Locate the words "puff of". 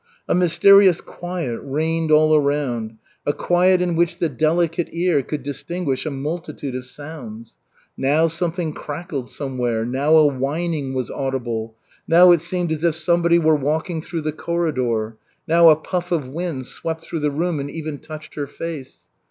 15.75-16.27